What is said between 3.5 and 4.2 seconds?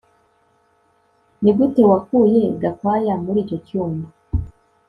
cyumba